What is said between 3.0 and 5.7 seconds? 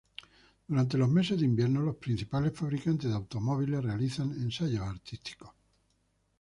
de automóviles realizan ensayos árticos.